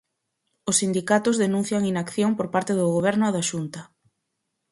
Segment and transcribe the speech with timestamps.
[0.69, 3.81] Os sindicatos denuncian inacción por parte do Goberno e da Xunta.